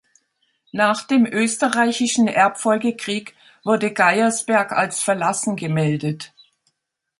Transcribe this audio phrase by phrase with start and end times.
[0.71, 6.33] Nach dem Österreichischen Erbfolgekrieg wurde Geiersberg als verlassen gemeldet.